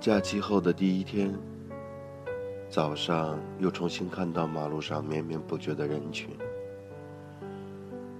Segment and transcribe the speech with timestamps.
[0.00, 1.32] 假期后的第一天，
[2.68, 6.28] 早上又重新看到马路上绵绵不绝的人群，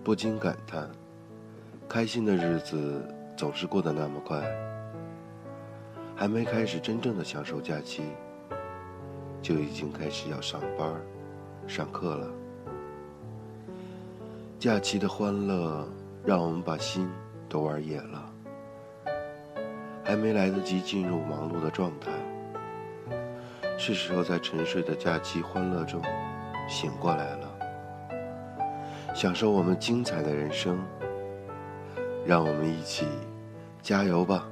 [0.05, 0.89] 不禁感叹：
[1.89, 3.03] 开心的日子
[3.37, 4.41] 总是过得那么快。
[6.23, 8.05] 还没开始真正的享受假期，
[9.43, 10.89] 就已经开始要上班、
[11.67, 12.31] 上课了。
[14.57, 15.85] 假期的欢乐
[16.25, 17.11] 让我们把心
[17.49, 18.33] 都玩野了。
[20.05, 22.13] 还没来得及进入忙碌的状态，
[23.77, 26.01] 是时候在沉睡的假期欢乐中
[26.69, 27.49] 醒过来了，
[29.13, 30.79] 享受我们精彩的人生。
[32.25, 33.09] 让我们一起
[33.83, 34.49] 加油吧！